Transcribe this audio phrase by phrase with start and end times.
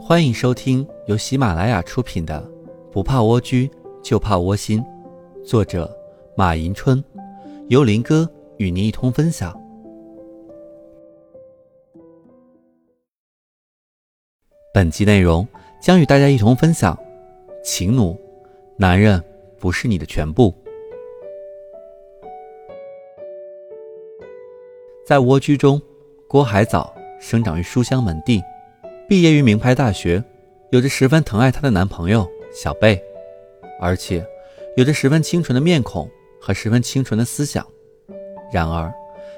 [0.00, 2.40] 欢迎收听由喜马拉雅出品的
[2.92, 3.70] 《不怕蜗居
[4.02, 4.82] 就怕窝心》，
[5.44, 5.94] 作者
[6.36, 7.02] 马迎春，
[7.68, 8.26] 由林哥
[8.56, 9.54] 与您一同分享。
[14.72, 15.46] 本集内容
[15.80, 16.98] 将与大家一同分享：
[17.62, 18.18] 情奴，
[18.78, 19.22] 男人
[19.58, 20.54] 不是你的全部。
[25.06, 25.78] 在蜗居中，
[26.26, 28.42] 郭海藻生长于书香门第。
[29.06, 30.24] 毕业于名牌大学，
[30.70, 32.98] 有着十分疼爱她的男朋友小贝，
[33.78, 34.26] 而且
[34.78, 36.08] 有着十分清纯的面孔
[36.40, 37.66] 和十分清纯的思想。
[38.50, 38.90] 然而，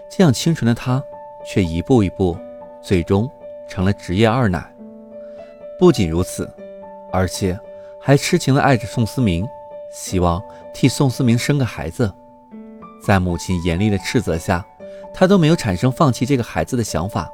[0.09, 1.03] 这样清纯的她，
[1.45, 2.39] 却一步一步，
[2.81, 3.29] 最终
[3.69, 4.73] 成了职业二奶。
[5.81, 6.49] 不仅如此，
[7.13, 7.59] 而且
[8.01, 9.45] 还痴情的爱着宋思明，
[9.93, 10.41] 希望
[10.73, 12.09] 替宋思明生个孩子。
[13.05, 14.65] 在母亲严厉的斥责下，
[15.19, 17.33] 他都没有产生放弃这个孩子的想法，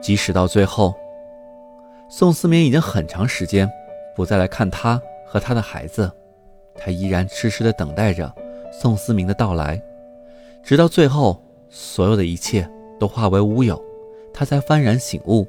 [0.00, 0.94] 即使到最后。
[2.08, 3.68] 宋思明已经很长时间
[4.14, 6.08] 不再来看他和他的孩子，
[6.76, 8.32] 他依然痴痴地等待着
[8.72, 9.82] 宋思明的到来，
[10.62, 12.70] 直到最后，所有的一切
[13.00, 13.82] 都化为乌有，
[14.32, 15.44] 他才幡然醒悟。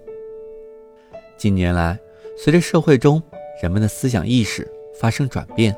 [1.38, 2.00] 近年来，
[2.36, 3.22] 随着社会中
[3.62, 4.68] 人们的思想意识
[5.00, 5.78] 发生转变，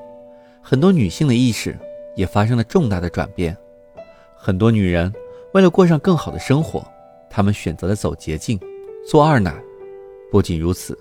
[0.61, 1.77] 很多女性的意识
[2.15, 3.55] 也发生了重大的转变。
[4.33, 5.13] 很多女人
[5.53, 6.85] 为了过上更好的生活，
[7.29, 8.59] 他们选择了走捷径，
[9.05, 9.53] 做二奶。
[10.31, 10.97] 不仅如此，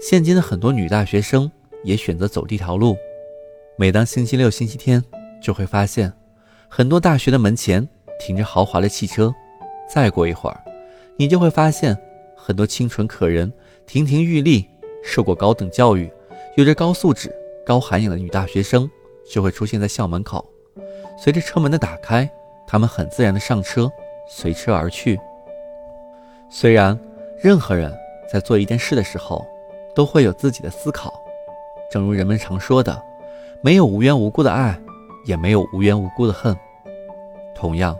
[0.00, 1.50] 现今的很多女大学生
[1.84, 2.96] 也选择走这条路。
[3.76, 5.04] 每当星期六、星期天，
[5.42, 6.10] 就会发现
[6.66, 7.86] 很多大学的门前
[8.18, 9.34] 停着豪华的汽车。
[9.92, 10.58] 再过一会儿，
[11.16, 11.96] 你就会发现
[12.34, 13.52] 很多清纯可人、
[13.86, 14.66] 亭亭玉立、
[15.04, 16.10] 受过高等教育、
[16.56, 17.30] 有着高素质、
[17.66, 18.90] 高涵养的女大学生
[19.30, 20.48] 就会出现在校门口。
[21.18, 22.30] 随着车门的打开，
[22.70, 23.90] 他们很自然的上车，
[24.28, 25.18] 随车而去。
[26.48, 26.96] 虽然
[27.42, 27.92] 任何人。
[28.32, 29.44] 在做一件事的时候，
[29.92, 31.20] 都会有自己的思考。
[31.90, 33.02] 正如人们常说的，
[33.60, 34.80] 没有无缘无故的爱，
[35.26, 36.56] 也没有无缘无故的恨。
[37.56, 37.98] 同样，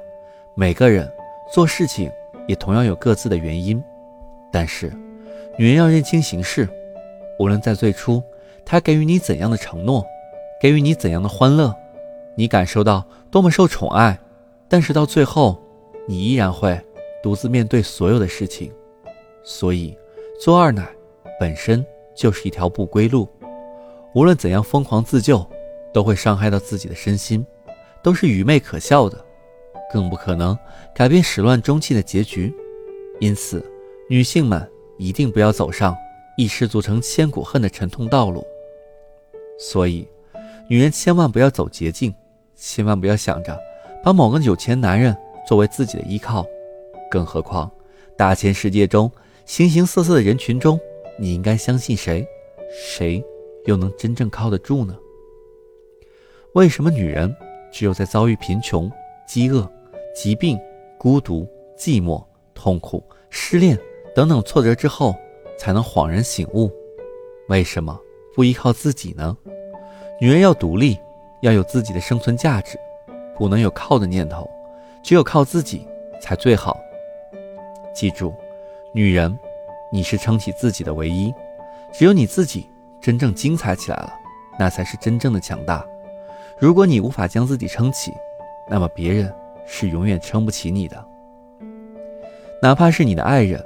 [0.55, 1.13] 每个人
[1.53, 2.09] 做事情
[2.47, 3.83] 也同样有各自的原因。
[4.53, 4.93] 但是，
[5.59, 6.69] 女人要认清形势，
[7.41, 8.23] 无论在最初，
[8.65, 10.07] 他给予你怎样的承诺，
[10.61, 11.75] 给予你怎样的欢乐，
[12.37, 14.17] 你感受到多么受宠爱，
[14.71, 15.63] 但是到最后，
[16.07, 16.81] 你依然会
[17.23, 18.73] 独自面对所有的事情。
[19.43, 19.95] 所以。
[20.43, 20.89] 做二奶
[21.39, 21.85] 本身
[22.17, 23.29] 就是一条不归路，
[24.15, 25.47] 无论怎样疯狂自救，
[25.93, 27.45] 都会伤害到自己的身心，
[28.03, 29.23] 都是愚昧可笑的，
[29.93, 30.59] 更不可能
[30.95, 32.51] 改变始乱终弃的结局。
[33.19, 33.63] 因此，
[34.09, 34.67] 女性们
[34.97, 35.95] 一定不要走上
[36.39, 38.43] 一失足成千古恨的沉痛道路。
[39.59, 40.09] 所以，
[40.71, 42.15] 女人千万不要走捷径，
[42.57, 43.61] 千万不要想着
[44.03, 45.17] 把某个有钱男人
[45.47, 46.47] 作为自己的依靠，
[47.11, 47.71] 更何况
[48.17, 49.11] 大千世界中。
[49.47, 50.79] 形形色色的人群中，
[51.19, 52.25] 你应该相信谁？
[52.73, 53.21] 谁
[53.65, 54.97] 又能真正靠得住呢？
[56.53, 57.35] 为什么女人
[57.73, 58.89] 只有在遭遇贫穷、
[59.27, 59.69] 饥饿、
[60.15, 60.57] 疾病、
[60.97, 62.25] 孤独、寂寞、
[62.55, 63.77] 痛苦、失恋
[64.15, 65.17] 等等挫折之后，
[65.59, 66.71] 才能恍然醒悟？
[67.49, 67.99] 为什么
[68.37, 69.37] 不依靠自己呢？
[70.21, 70.97] 女人要独立，
[71.43, 72.79] 要有自己的生存价值，
[73.41, 74.47] 不能有靠的念头，
[75.03, 75.89] 只有靠自己
[76.21, 76.79] 才最好。
[77.95, 78.35] 记住。
[78.93, 79.39] 女人，
[79.91, 81.33] 你是撑起自己的唯一。
[81.91, 82.69] 只有你自己
[83.01, 84.13] 真正精彩起来了，
[84.59, 85.87] 那才是真正的强大。
[86.59, 88.13] 如果你无法将自己撑起，
[88.69, 89.33] 那么别人
[89.65, 91.03] 是永远撑不起你的。
[92.61, 93.65] 哪怕是你的爱人，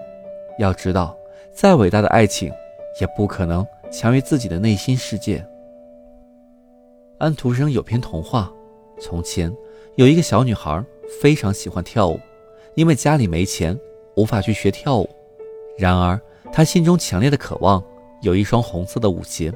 [0.61, 1.17] 要知道，
[1.53, 2.53] 再伟大的爱情，
[3.01, 5.45] 也不可能强于自己的内心世界。
[7.19, 8.53] 安徒生有篇童话：
[9.01, 9.53] 从前
[9.97, 10.85] 有一个小女孩，
[11.21, 12.19] 非常喜欢跳舞，
[12.75, 13.79] 因为家里没钱。
[14.17, 15.11] 无法去学跳舞，
[15.77, 16.21] 然而
[16.53, 17.83] 她心中强烈的渴望
[18.23, 19.53] 有一双红色的舞鞋。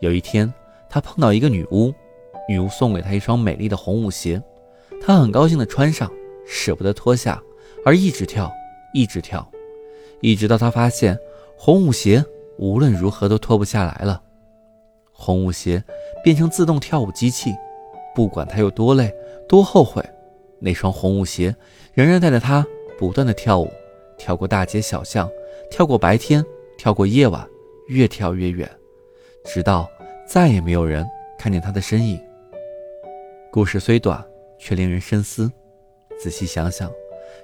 [0.00, 0.52] 有一天，
[0.88, 1.94] 她碰到一个女巫，
[2.48, 4.42] 女巫送给她一双美丽的红舞鞋，
[5.00, 6.10] 她很高兴地穿上，
[6.44, 7.40] 舍不得脱下，
[7.84, 8.52] 而一直跳，
[8.92, 9.48] 一直跳，
[10.20, 11.16] 一直到她发现
[11.56, 12.24] 红舞鞋
[12.58, 14.20] 无论如何都脱不下来了。
[15.12, 15.84] 红舞鞋
[16.24, 17.54] 变成自动跳舞机器，
[18.16, 19.14] 不管她有多累、
[19.50, 20.00] 多后悔，
[20.60, 21.52] 那双红舞鞋
[21.92, 22.64] 仍然带着他。
[22.96, 23.68] 不断的跳舞，
[24.16, 25.28] 跳过大街小巷，
[25.70, 26.44] 跳过白天，
[26.78, 27.44] 跳过夜晚，
[27.88, 28.70] 越跳越远，
[29.42, 29.88] 直到
[30.24, 31.04] 再也没有人
[31.36, 32.22] 看见他的身影。
[33.50, 34.24] 故事虽短，
[34.56, 35.50] 却令人深思。
[36.22, 36.88] 仔细想想，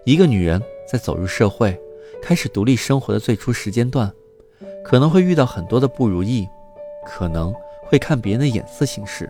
[0.04, 1.76] 一个女人在走入社会，
[2.22, 4.12] 开始独立生活的最初时间段，
[4.84, 6.46] 可能会遇到很多的不如意，
[7.04, 9.28] 可能会看别人的眼色行事，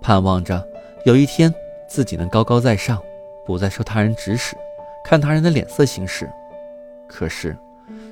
[0.00, 0.66] 盼望着
[1.04, 1.52] 有一天
[1.88, 3.02] 自己能高高在上，
[3.44, 4.56] 不再受他人指使。
[5.04, 6.30] 看他人的脸色行事。
[7.08, 7.56] 可是，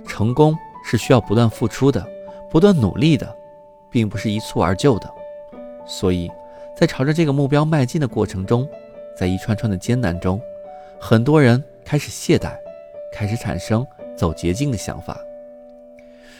[0.06, 2.04] 成功是需要不断付出的，
[2.50, 3.32] 不断努力的，
[3.88, 5.08] 并不是一蹴而就的。
[5.86, 6.28] 所以，
[6.76, 8.68] 在朝着这个目标迈进的过程中，
[9.16, 10.40] 在一串串的艰难中，
[10.98, 12.58] 很多人开始懈怠，
[13.12, 15.16] 开始产生走捷径的想法。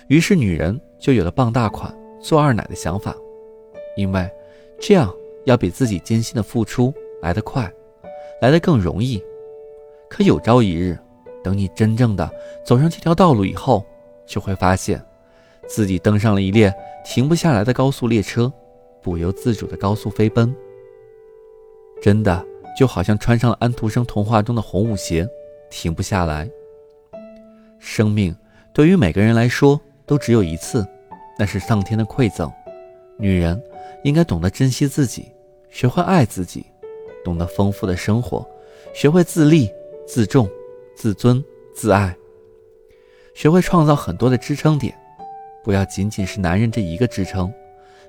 [0.09, 3.15] 于是，女人就有了傍大款、做二奶的想法，
[3.97, 4.29] 因为
[4.81, 5.15] 这样
[5.45, 6.93] 要比自己艰辛的付出
[7.23, 7.71] 来得快，
[8.41, 9.23] 来得更容易。
[10.09, 10.99] 可有朝一日，
[11.43, 12.29] 等你真正的
[12.65, 13.85] 走上这条道路以后，
[14.27, 15.01] 就会发现，
[15.67, 16.73] 自己登上了一列
[17.05, 18.53] 停不下来的高速列车，
[19.01, 20.55] 不由自主的高速飞奔。
[22.03, 22.45] 真的
[22.79, 25.29] 就好像穿上了安徒生童话中的红舞鞋，
[25.71, 26.51] 停不下来。
[27.79, 28.35] 生命
[28.73, 30.87] 对于每个人来说都只有一次，
[31.39, 32.51] 那是上天的馈赠。
[33.17, 33.63] 女人
[34.05, 35.31] 应该懂得珍惜自己，
[35.69, 36.65] 学会爱自己，
[37.25, 38.47] 懂得丰富的生活，
[38.95, 39.69] 学会自立、
[40.07, 40.49] 自重。
[40.97, 41.43] 自尊、
[41.75, 42.15] 自爱，
[43.33, 44.95] 学会创造很多的支撑点，
[45.65, 47.51] 不要仅仅是男人这一个支撑，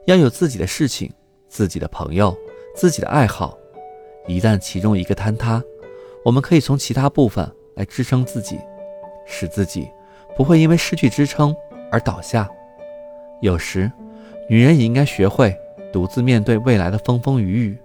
[0.08, 1.10] 要有自己的事情、
[1.48, 2.36] 自己的朋友、
[2.76, 3.58] 自己的爱好。
[4.28, 5.64] 一旦其中一个坍塌，
[6.26, 8.60] 我们可以从其他部分来支撑自己，
[9.26, 9.88] 使自己
[10.36, 11.56] 不会因为失去支撑
[11.90, 12.50] 而倒下。
[13.42, 13.90] 有时，
[14.50, 15.56] 女人也应该学会
[15.92, 17.78] 独自面对未来的风风雨雨，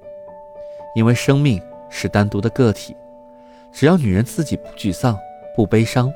[0.95, 1.61] 因为生命
[1.91, 2.97] 是单独的个体。
[3.73, 5.19] 只要女人自己不沮丧、
[5.55, 6.13] 不悲伤，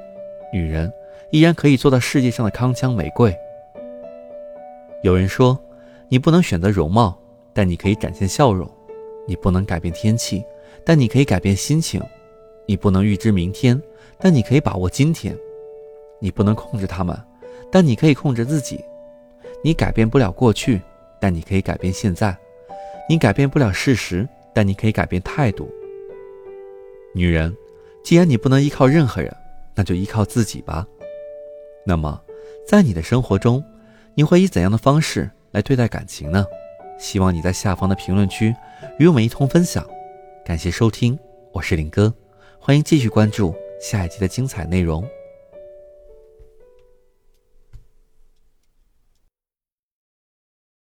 [0.52, 0.90] 女人
[1.30, 3.36] 依然可以做到世界上的铿锵玫瑰。
[5.02, 5.58] 有人说，
[6.08, 7.18] 你不能选择容貌，
[7.52, 8.66] 但你可以展现笑容；
[9.26, 10.44] 你不能改变天气，
[10.84, 12.00] 但你可以改变心情；
[12.66, 13.80] 你不能预知明天，
[14.18, 15.34] 但你可以把握今天；
[16.18, 17.18] 你不能控制他们，
[17.70, 18.76] 但你可以控制自己；
[19.62, 20.80] 你改变不了过去，
[21.20, 22.34] 但你可以改变现在；
[23.08, 25.70] 你改变不了事实，但你可以改变态度。
[27.14, 27.54] 女人，
[28.02, 29.34] 既然你不能依靠任何人，
[29.74, 30.86] 那就依靠自己吧。
[31.84, 32.20] 那么，
[32.66, 33.62] 在你的生活中，
[34.14, 36.44] 你会以怎样的方式来对待感情呢？
[36.98, 38.54] 希望你在下方的评论区
[38.98, 39.86] 与我们一同分享。
[40.44, 41.18] 感谢收听，
[41.52, 42.12] 我是林哥，
[42.58, 45.02] 欢迎继续关注下一集的精彩内容。